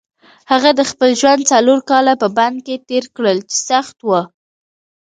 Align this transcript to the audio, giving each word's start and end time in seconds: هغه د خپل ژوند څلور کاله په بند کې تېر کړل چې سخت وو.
هغه 0.51 0.69
د 0.79 0.81
خپل 0.91 1.09
ژوند 1.19 1.41
څلور 1.51 1.79
کاله 1.89 2.13
په 2.21 2.27
بند 2.37 2.57
کې 2.65 2.75
تېر 2.89 3.05
کړل 3.15 3.37
چې 3.49 3.55
سخت 3.69 3.97
وو. 4.01 4.21